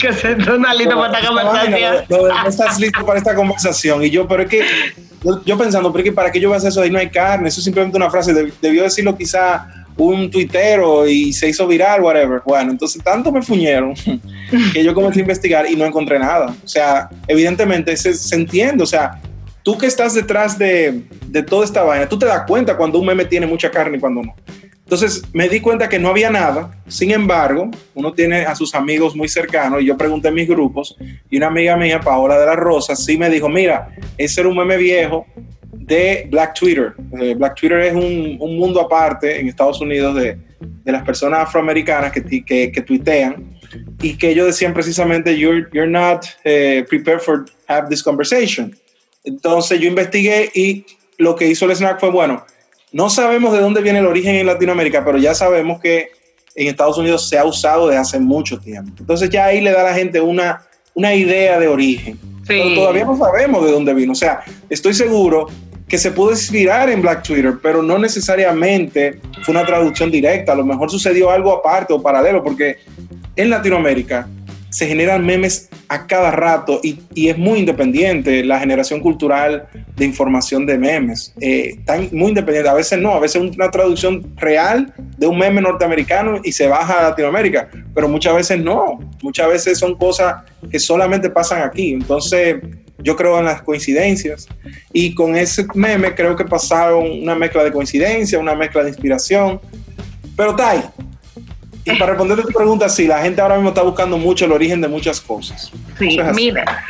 que 0.00 0.12
se 0.12 0.32
está 0.32 0.74
listo 0.74 0.96
para 0.96 1.18
esta 1.18 1.26
conversación. 1.26 1.72
Lo, 2.08 2.24
de, 2.24 2.32
no 2.32 2.48
estás 2.48 2.80
listo 2.80 3.06
para 3.06 3.18
esta 3.18 3.34
conversación. 3.34 4.04
Y 4.04 4.10
yo, 4.10 4.26
pero 4.26 4.42
es 4.42 4.48
que 4.48 4.64
yo, 5.44 5.58
pensando, 5.58 5.92
pero 5.92 6.14
¿para 6.14 6.32
qué 6.32 6.40
yo 6.40 6.48
voy 6.48 6.54
a 6.54 6.58
hacer 6.58 6.70
eso? 6.70 6.82
Ahí 6.82 6.90
no 6.90 6.98
hay 6.98 7.10
carne, 7.10 7.48
eso 7.48 7.60
es 7.60 7.64
simplemente 7.64 7.96
una 7.96 8.10
frase, 8.10 8.32
debió 8.60 8.82
decirlo 8.82 9.16
quizá 9.16 9.66
un 9.96 10.30
tuitero 10.30 11.06
y 11.06 11.32
se 11.32 11.48
hizo 11.48 11.66
viral, 11.66 12.00
whatever. 12.00 12.40
Bueno, 12.44 12.70
entonces 12.70 13.02
tanto 13.02 13.30
me 13.30 13.42
fuñeron 13.42 13.94
que 14.72 14.82
yo 14.82 14.94
comencé 14.94 15.20
a 15.20 15.22
investigar 15.22 15.70
y 15.70 15.76
no 15.76 15.84
encontré 15.84 16.18
nada. 16.18 16.54
O 16.64 16.68
sea, 16.68 17.08
evidentemente 17.28 17.96
se, 17.96 18.14
se 18.14 18.34
entiende, 18.34 18.82
o 18.82 18.86
sea, 18.86 19.20
tú 19.62 19.76
que 19.76 19.86
estás 19.86 20.14
detrás 20.14 20.58
de, 20.58 21.02
de 21.26 21.42
toda 21.42 21.64
esta 21.64 21.82
vaina, 21.82 22.08
tú 22.08 22.18
te 22.18 22.26
das 22.26 22.44
cuenta 22.46 22.76
cuando 22.76 22.98
un 22.98 23.06
meme 23.06 23.26
tiene 23.26 23.46
mucha 23.46 23.70
carne 23.70 23.98
y 23.98 24.00
cuando 24.00 24.22
no. 24.22 24.34
Entonces 24.90 25.22
me 25.32 25.48
di 25.48 25.60
cuenta 25.60 25.88
que 25.88 26.00
no 26.00 26.08
había 26.08 26.30
nada, 26.30 26.76
sin 26.88 27.12
embargo, 27.12 27.70
uno 27.94 28.12
tiene 28.12 28.40
a 28.40 28.56
sus 28.56 28.74
amigos 28.74 29.14
muy 29.14 29.28
cercanos 29.28 29.80
y 29.80 29.84
yo 29.84 29.96
pregunté 29.96 30.26
en 30.26 30.34
mis 30.34 30.48
grupos 30.48 30.96
y 31.30 31.36
una 31.36 31.46
amiga 31.46 31.76
mía, 31.76 32.00
Paola 32.00 32.36
de 32.36 32.44
la 32.44 32.56
Rosa, 32.56 32.96
sí 32.96 33.16
me 33.16 33.30
dijo, 33.30 33.48
mira, 33.48 33.94
ese 34.18 34.40
era 34.40 34.50
un 34.50 34.56
meme 34.56 34.76
viejo 34.76 35.26
de 35.72 36.26
Black 36.28 36.58
Twitter. 36.58 36.94
Eh, 37.20 37.36
Black 37.36 37.54
Twitter 37.54 37.78
es 37.78 37.94
un, 37.94 38.36
un, 38.40 38.58
mundo 38.58 38.80
aparte 38.80 39.38
en 39.38 39.46
Estados 39.46 39.80
Unidos 39.80 40.16
de, 40.16 40.36
las 40.84 41.04
personas 41.04 41.38
afroamericanas 41.38 42.10
que, 42.10 42.44
que, 42.44 42.82
tuitean 42.84 43.60
y 44.02 44.18
que 44.18 44.30
ellos 44.30 44.46
decían 44.46 44.74
precisamente, 44.74 45.38
you're, 45.38 45.68
you're 45.72 45.88
not 45.88 46.26
uh, 46.44 46.84
prepared 46.88 47.20
for 47.20 47.44
have 47.68 47.88
this 47.88 48.02
conversation. 48.02 48.76
Entonces 49.22 49.78
yo 49.78 49.86
investigué 49.86 50.50
y 50.52 50.84
lo 51.16 51.36
que 51.36 51.46
hizo 51.46 51.66
el 51.66 51.76
snack 51.76 52.00
fue, 52.00 52.10
bueno, 52.10 52.44
no 52.92 53.10
sabemos 53.10 53.52
de 53.52 53.60
dónde 53.60 53.82
viene 53.82 54.00
el 54.00 54.06
origen 54.06 54.34
en 54.34 54.46
Latinoamérica, 54.46 55.04
pero 55.04 55.18
ya 55.18 55.34
sabemos 55.34 55.80
que 55.80 56.10
en 56.54 56.68
Estados 56.68 56.98
Unidos 56.98 57.28
se 57.28 57.38
ha 57.38 57.44
usado 57.44 57.88
desde 57.88 58.00
hace 58.00 58.18
mucho 58.18 58.58
tiempo. 58.58 58.92
Entonces 58.98 59.30
ya 59.30 59.46
ahí 59.46 59.60
le 59.60 59.70
da 59.70 59.82
a 59.82 59.84
la 59.84 59.94
gente 59.94 60.20
una, 60.20 60.62
una 60.94 61.14
idea 61.14 61.58
de 61.58 61.68
origen. 61.68 62.18
Pero 62.46 62.74
todavía 62.74 63.04
no 63.04 63.16
sabemos 63.16 63.64
de 63.64 63.70
dónde 63.70 63.94
vino. 63.94 64.12
O 64.12 64.16
sea, 64.16 64.40
estoy 64.68 64.92
seguro 64.92 65.46
que 65.86 65.98
se 65.98 66.10
pudo 66.10 66.32
inspirar 66.32 66.90
en 66.90 67.00
Black 67.00 67.22
Twitter, 67.22 67.54
pero 67.62 67.82
no 67.82 67.98
necesariamente 67.98 69.20
fue 69.42 69.52
una 69.52 69.64
traducción 69.64 70.10
directa. 70.10 70.52
A 70.52 70.56
lo 70.56 70.64
mejor 70.64 70.90
sucedió 70.90 71.30
algo 71.30 71.52
aparte 71.52 71.92
o 71.92 72.02
paralelo, 72.02 72.42
porque 72.42 72.78
en 73.36 73.50
Latinoamérica 73.50 74.28
se 74.70 74.86
generan 74.86 75.24
memes 75.24 75.69
a 75.90 76.06
cada 76.06 76.30
rato 76.30 76.80
y, 76.84 77.00
es 77.28 77.36
muy 77.36 77.58
independiente 77.58 78.44
la 78.44 78.60
generación 78.60 79.00
cultural 79.00 79.66
de 79.96 80.04
información 80.04 80.64
de 80.64 80.78
memes. 80.78 81.34
Eh, 81.40 81.80
tan, 81.84 82.08
muy 82.12 82.28
independiente. 82.28 82.70
A 82.70 82.74
veces 82.74 83.00
no, 83.00 83.12
a 83.12 83.18
veces 83.18 83.42
una 83.42 83.70
traducción 83.72 84.32
real 84.36 84.94
de 85.18 85.26
un 85.26 85.36
meme 85.36 85.60
norteamericano 85.60 86.40
y 86.44 86.52
se 86.52 86.68
baja 86.68 87.00
a 87.00 87.02
Latinoamérica, 87.10 87.68
pero 87.92 88.08
muchas 88.08 88.36
veces 88.36 88.62
no. 88.62 89.00
Muchas 89.20 89.48
veces 89.48 89.80
son 89.80 89.96
cosas 89.96 90.36
que 90.70 90.78
solamente 90.78 91.28
pasan 91.28 91.62
aquí. 91.62 91.92
Entonces, 91.92 92.58
yo 92.98 93.16
creo 93.16 93.40
en 93.40 93.46
las 93.46 93.62
coincidencias 93.62 94.46
y 94.92 95.12
con 95.12 95.34
ese 95.34 95.66
meme 95.74 96.14
creo 96.14 96.36
que 96.36 96.44
pasaron 96.44 97.20
una 97.20 97.34
mezcla 97.34 97.64
de 97.64 97.72
coincidencia, 97.72 98.38
una 98.38 98.54
mezcla 98.54 98.84
de 98.84 98.90
inspiración. 98.90 99.60
Pero 100.36 100.54
Tai, 100.54 100.82
y 101.84 101.98
para 101.98 102.12
responder 102.12 102.42
tu 102.42 102.52
pregunta, 102.52 102.88
sí, 102.88 103.06
la 103.06 103.22
gente 103.22 103.40
ahora 103.40 103.56
mismo 103.56 103.70
está 103.70 103.82
buscando 103.82 104.18
mucho 104.18 104.44
el 104.44 104.52
origen 104.52 104.80
de 104.80 104.88
muchas 104.88 105.20
cosas. 105.20 105.72
Sí, 105.98 106.18
mira, 106.34 106.84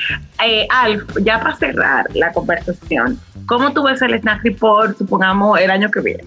eh, 0.44 0.66
Alf, 0.68 1.04
ya 1.23 1.40
para 1.40 1.56
cerrar 1.56 2.06
la 2.14 2.32
conversación, 2.32 3.18
¿cómo 3.47 3.73
tú 3.73 3.85
ves 3.85 4.02
el 4.02 4.18
Snack 4.18 4.42
Report, 4.44 4.99
supongamos, 4.99 5.61
el 5.61 5.70
año 5.70 5.90
que 5.90 6.00
viene? 6.00 6.25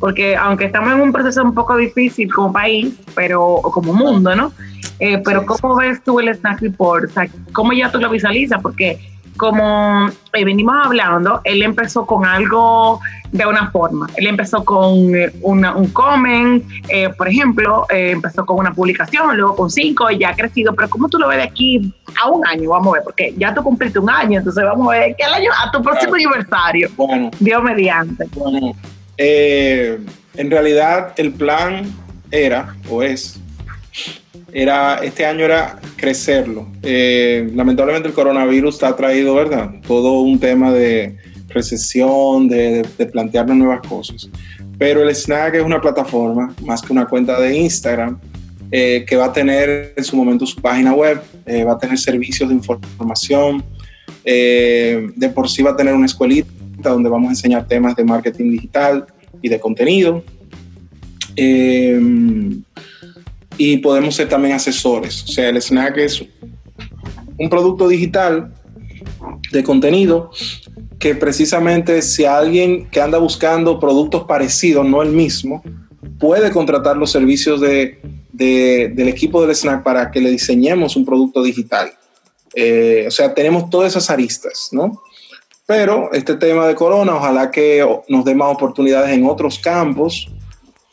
Porque 0.00 0.36
aunque 0.36 0.66
estamos 0.66 0.92
en 0.92 1.00
un 1.00 1.12
proceso 1.12 1.42
un 1.42 1.54
poco 1.54 1.76
difícil 1.76 2.32
como 2.32 2.52
país, 2.52 2.94
pero 3.14 3.60
como 3.62 3.92
mundo, 3.92 4.34
¿no? 4.34 4.52
Eh, 4.98 5.20
pero 5.24 5.44
¿cómo 5.44 5.76
ves 5.76 6.02
tú 6.02 6.20
el 6.20 6.34
Snack 6.34 6.60
Report? 6.60 7.10
O 7.10 7.12
sea, 7.12 7.28
¿Cómo 7.52 7.72
ya 7.72 7.90
tú 7.90 7.98
lo 7.98 8.08
visualizas? 8.08 8.60
Porque 8.62 8.98
como 9.36 10.08
eh, 10.32 10.44
venimos 10.44 10.74
hablando, 10.84 11.40
él 11.44 11.62
empezó 11.62 12.06
con 12.06 12.24
algo 12.24 13.00
de 13.32 13.46
una 13.46 13.70
forma. 13.70 14.08
Él 14.16 14.26
empezó 14.26 14.64
con 14.64 15.14
eh, 15.14 15.32
un 15.42 15.90
comment, 15.92 16.64
eh, 16.88 17.08
por 17.10 17.28
ejemplo, 17.28 17.86
empezó 17.88 18.46
con 18.46 18.58
una 18.58 18.72
publicación, 18.72 19.36
luego 19.36 19.56
con 19.56 19.70
cinco, 19.70 20.10
y 20.10 20.18
ya 20.18 20.30
ha 20.30 20.34
crecido. 20.34 20.74
Pero 20.74 20.88
¿cómo 20.88 21.08
tú 21.08 21.18
lo 21.18 21.28
ves 21.28 21.38
de 21.38 21.44
aquí 21.44 21.94
a 22.22 22.30
un 22.30 22.46
año? 22.46 22.70
Vamos 22.70 22.88
a 22.88 22.92
ver, 22.94 23.04
porque 23.04 23.34
ya 23.36 23.54
tú 23.54 23.62
cumpliste 23.62 23.98
un 23.98 24.10
año, 24.10 24.38
entonces 24.38 24.64
vamos 24.64 24.88
a 24.88 24.98
ver 24.98 25.14
qué 25.16 25.24
año, 25.24 25.50
a 25.64 25.70
tu 25.70 25.82
próximo 25.82 26.14
aniversario. 26.14 26.90
Bueno, 26.96 27.30
Dios 27.38 27.62
mediante. 27.62 28.26
Bueno, 28.34 28.74
en 29.18 30.50
realidad 30.50 31.12
el 31.16 31.32
plan 31.32 31.84
era 32.30 32.74
o 32.90 33.02
es 33.02 33.40
era, 34.52 34.96
este 35.02 35.24
año 35.24 35.44
era 35.44 35.78
crecerlo. 35.96 36.66
Eh, 36.82 37.50
lamentablemente 37.54 38.08
el 38.08 38.14
coronavirus 38.14 38.82
ha 38.82 38.96
traído, 38.96 39.34
¿verdad? 39.34 39.70
Todo 39.86 40.20
un 40.20 40.38
tema 40.38 40.72
de 40.72 41.16
recesión, 41.48 42.48
de, 42.48 42.86
de, 42.96 43.06
plantearnos 43.06 43.56
nuevas 43.56 43.86
cosas. 43.86 44.28
Pero 44.78 45.02
el 45.02 45.14
Snack 45.14 45.54
es 45.54 45.62
una 45.62 45.80
plataforma, 45.80 46.54
más 46.64 46.82
que 46.82 46.92
una 46.92 47.06
cuenta 47.06 47.40
de 47.40 47.56
Instagram, 47.56 48.18
eh, 48.70 49.04
que 49.06 49.16
va 49.16 49.26
a 49.26 49.32
tener 49.32 49.94
en 49.96 50.04
su 50.04 50.16
momento 50.16 50.44
su 50.44 50.60
página 50.60 50.92
web, 50.92 51.20
eh, 51.46 51.64
va 51.64 51.74
a 51.74 51.78
tener 51.78 51.98
servicios 51.98 52.48
de 52.48 52.54
información, 52.54 53.64
de 54.24 55.32
por 55.32 55.48
sí 55.48 55.62
va 55.62 55.70
a 55.70 55.76
tener 55.76 55.94
una 55.94 56.06
escuelita 56.06 56.50
donde 56.82 57.08
vamos 57.08 57.28
a 57.28 57.30
enseñar 57.30 57.68
temas 57.68 57.94
de 57.94 58.02
marketing 58.02 58.50
digital 58.50 59.06
y 59.40 59.48
de 59.48 59.60
contenido 59.60 60.24
y 63.58 63.78
podemos 63.78 64.14
ser 64.14 64.28
también 64.28 64.54
asesores. 64.54 65.24
O 65.24 65.28
sea, 65.28 65.48
el 65.48 65.56
snack 65.60 65.96
es 65.98 66.24
un 67.38 67.50
producto 67.50 67.88
digital 67.88 68.52
de 69.52 69.62
contenido 69.62 70.30
que 70.98 71.14
precisamente 71.14 72.02
si 72.02 72.24
alguien 72.24 72.88
que 72.90 73.00
anda 73.00 73.18
buscando 73.18 73.78
productos 73.78 74.24
parecidos, 74.24 74.86
no 74.86 75.02
el 75.02 75.10
mismo, 75.10 75.62
puede 76.18 76.50
contratar 76.50 76.96
los 76.96 77.10
servicios 77.10 77.60
de, 77.60 78.00
del 78.32 79.08
equipo 79.08 79.42
del 79.42 79.54
snack 79.54 79.82
para 79.82 80.10
que 80.10 80.20
le 80.20 80.30
diseñemos 80.30 80.96
un 80.96 81.04
producto 81.04 81.42
digital. 81.42 81.92
Eh, 82.54 83.04
o 83.06 83.10
sea, 83.10 83.34
tenemos 83.34 83.68
todas 83.68 83.92
esas 83.92 84.08
aristas, 84.08 84.70
¿no? 84.72 85.02
Pero 85.66 86.12
este 86.12 86.36
tema 86.36 86.66
de 86.66 86.74
corona, 86.74 87.16
ojalá 87.16 87.50
que 87.50 87.86
nos 88.08 88.24
dé 88.24 88.34
más 88.34 88.54
oportunidades 88.54 89.10
en 89.10 89.26
otros 89.26 89.58
campos 89.58 90.28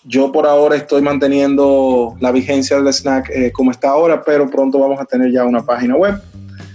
yo 0.06 0.32
por 0.32 0.46
ahora 0.46 0.76
estoy 0.76 1.02
manteniendo 1.02 2.16
la 2.20 2.32
vigencia 2.32 2.78
del 2.78 2.94
snack 2.94 3.30
eh, 3.30 3.52
como 3.52 3.72
está 3.72 3.90
ahora, 3.90 4.22
pero 4.24 4.50
pronto 4.50 4.80
vamos 4.80 5.00
a 5.00 5.06
tener 5.06 5.32
ya 5.32 5.46
una 5.46 5.66
página 5.66 5.96
web. 5.96 6.22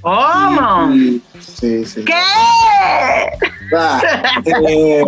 ¿Cómo? 0.00 0.94
sí, 1.40 1.84
sí. 1.84 2.04
¿Qué? 2.04 2.14
Ah, 3.76 4.00
eh, 4.46 5.02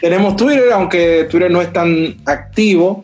tenemos 0.00 0.36
Twitter, 0.36 0.72
aunque 0.72 1.28
Twitter 1.30 1.50
no 1.50 1.60
es 1.60 1.72
tan 1.72 2.16
activo, 2.24 3.02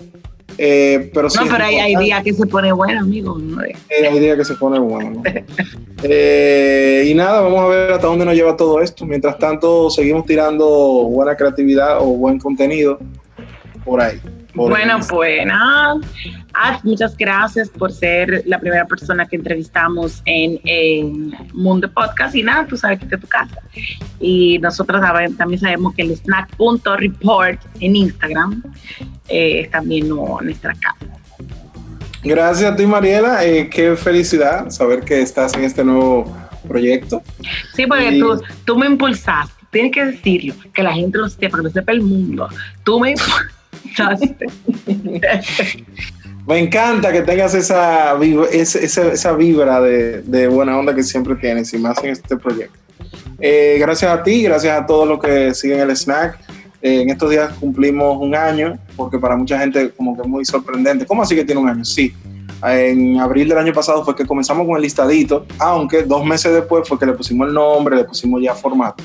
Eh, 0.56 1.10
pero 1.12 1.28
sí 1.28 1.38
no, 1.42 1.50
pero 1.50 1.64
hay, 1.64 1.76
hay 1.76 1.96
días 1.96 2.22
que 2.22 2.32
se 2.32 2.46
pone 2.46 2.70
bueno, 2.72 3.00
amigo. 3.00 3.36
¿no? 3.38 3.62
Eh, 3.62 3.74
hay 4.08 4.20
días 4.20 4.36
que 4.36 4.44
se 4.44 4.54
pone 4.54 4.78
bueno. 4.78 5.10
¿no? 5.10 5.22
Eh, 6.06 7.06
y 7.08 7.14
nada, 7.14 7.40
vamos 7.40 7.60
a 7.60 7.66
ver 7.66 7.92
hasta 7.92 8.06
dónde 8.06 8.24
nos 8.24 8.34
lleva 8.34 8.56
todo 8.56 8.80
esto. 8.80 9.06
Mientras 9.06 9.38
tanto, 9.38 9.88
seguimos 9.90 10.26
tirando 10.26 10.66
buena 10.66 11.34
creatividad 11.34 11.98
o 12.00 12.04
buen 12.04 12.38
contenido 12.38 12.98
por 13.84 14.00
ahí. 14.00 14.20
por 14.54 14.70
Bueno, 14.70 14.98
pues 15.08 15.44
nada. 15.46 15.96
Ah, 16.54 16.78
muchas 16.84 17.16
gracias 17.16 17.68
por 17.68 17.92
ser 17.92 18.42
la 18.46 18.58
primera 18.58 18.86
persona 18.86 19.26
que 19.26 19.36
entrevistamos 19.36 20.22
en, 20.24 20.60
en 20.64 21.34
Mundo 21.52 21.90
Podcast. 21.92 22.34
Y 22.36 22.42
nada, 22.42 22.66
tú 22.66 22.76
sabes 22.76 23.00
que 23.00 23.12
es 23.14 23.20
tu 23.20 23.26
casa. 23.26 23.58
Y 24.20 24.58
nosotros 24.58 25.02
también 25.36 25.60
sabemos 25.60 25.94
que 25.94 26.02
el 26.02 26.12
snack.report 26.16 27.60
en 27.80 27.96
Instagram 27.96 28.62
eh, 29.28 29.60
es 29.62 29.70
también 29.70 30.08
nu- 30.08 30.38
nuestra 30.42 30.72
casa. 30.74 31.18
Gracias 32.22 32.72
a 32.72 32.76
ti, 32.76 32.86
Mariela. 32.86 33.44
Eh, 33.44 33.68
qué 33.68 33.96
felicidad 33.96 34.70
saber 34.70 35.00
que 35.00 35.20
estás 35.20 35.54
en 35.54 35.64
este 35.64 35.84
nuevo 35.84 36.34
proyecto. 36.66 37.22
Sí, 37.74 37.86
porque 37.86 38.12
Y- 38.16 38.20
tú, 38.20 38.40
tú 38.64 38.78
me 38.78 38.86
impulsaste. 38.86 39.52
Tienes 39.70 39.90
que 39.90 40.04
decirlo, 40.04 40.54
que 40.72 40.82
la 40.84 40.92
gente 40.92 41.18
lo 41.18 41.28
sepa, 41.28 41.58
que 41.58 41.64
lo 41.64 41.70
sepa 41.70 41.90
el 41.92 42.00
mundo. 42.00 42.48
Tú 42.84 43.00
me 43.00 43.10
impulsaste. 43.10 43.52
Me 46.46 46.58
encanta 46.58 47.10
que 47.10 47.22
tengas 47.22 47.54
esa, 47.54 48.14
vib- 48.16 48.48
ese- 48.52 48.84
esa, 48.84 49.10
esa 49.12 49.32
vibra 49.32 49.80
de, 49.80 50.20
de 50.22 50.46
buena 50.48 50.78
onda 50.78 50.94
que 50.94 51.02
siempre 51.02 51.34
tienes 51.36 51.72
y 51.72 51.78
más 51.78 52.02
en 52.04 52.10
este 52.10 52.36
proyecto. 52.36 52.78
Eh, 53.40 53.76
gracias 53.80 54.10
a 54.12 54.22
ti, 54.22 54.42
gracias 54.42 54.78
a 54.78 54.84
todos 54.86 55.08
los 55.08 55.18
que 55.20 55.54
siguen 55.54 55.80
el 55.80 55.90
snack. 55.96 56.38
Eh, 56.82 57.00
en 57.00 57.08
estos 57.10 57.30
días 57.30 57.50
cumplimos 57.54 58.18
un 58.20 58.34
año, 58.34 58.78
porque 58.94 59.18
para 59.18 59.36
mucha 59.36 59.58
gente 59.58 59.90
como 59.96 60.14
que 60.14 60.22
es 60.22 60.28
muy 60.28 60.44
sorprendente. 60.44 61.06
¿Cómo 61.06 61.22
así 61.22 61.34
que 61.34 61.44
tiene 61.44 61.60
un 61.62 61.68
año? 61.70 61.84
Sí. 61.84 62.12
En 62.66 63.20
abril 63.20 63.48
del 63.48 63.58
año 63.58 63.72
pasado 63.72 64.04
fue 64.04 64.14
que 64.16 64.24
comenzamos 64.24 64.66
con 64.66 64.76
el 64.76 64.82
listadito, 64.82 65.44
aunque 65.58 66.02
dos 66.02 66.24
meses 66.24 66.52
después 66.52 66.88
fue 66.88 66.98
que 66.98 67.06
le 67.06 67.12
pusimos 67.12 67.48
el 67.48 67.54
nombre, 67.54 67.96
le 67.96 68.04
pusimos 68.04 68.40
ya 68.42 68.54
formato. 68.54 69.02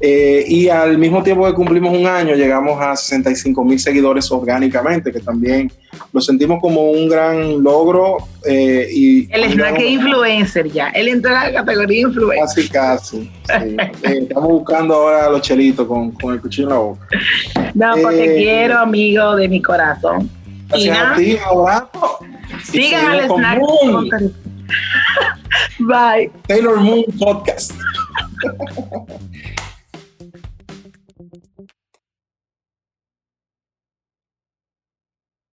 Eh, 0.00 0.44
y 0.48 0.68
al 0.68 0.98
mismo 0.98 1.22
tiempo 1.22 1.46
que 1.46 1.54
cumplimos 1.54 1.96
un 1.96 2.06
año, 2.06 2.34
llegamos 2.34 2.78
a 2.82 2.94
65 2.96 3.64
mil 3.64 3.78
seguidores 3.78 4.30
orgánicamente, 4.30 5.10
que 5.12 5.20
también 5.20 5.72
lo 6.12 6.20
sentimos 6.20 6.60
como 6.60 6.90
un 6.90 7.08
gran 7.08 7.62
logro. 7.62 8.18
eh, 8.46 8.86
y 8.92 9.32
El 9.32 9.44
snack 9.52 9.80
influencer 9.80 10.70
ya. 10.70 10.88
Él 10.88 11.08
entró 11.08 11.30
en 11.34 11.40
la 11.40 11.52
categoría 11.60 12.00
influencer. 12.02 12.68
Casi, 12.68 12.68
casi. 12.68 13.20
sí. 13.22 13.30
Eh, 14.02 14.18
estamos 14.22 14.48
buscando 14.50 14.94
ahora 14.94 15.26
a 15.26 15.30
los 15.30 15.40
chelitos 15.42 15.86
con, 15.86 16.10
con 16.10 16.34
el 16.34 16.40
cuchillo 16.40 16.68
en 16.68 16.72
la 16.74 16.78
boca. 16.80 17.06
No, 17.74 17.92
porque 18.02 18.24
Eh, 18.34 18.36
quiero, 18.36 18.78
amigo 18.80 19.36
de 19.36 19.48
mi 19.48 19.62
corazón. 19.62 20.28
Gracias 20.68 20.98
a 20.98 21.14
ti, 21.14 21.36
abrazo. 21.38 22.18
Sigan 22.74 23.06
al 23.06 23.30
snack. 23.30 23.58
Moon, 23.62 24.10
Bye. 25.88 26.30
Taylor 26.48 26.76
Moon 26.82 27.04
Podcast. 27.18 27.72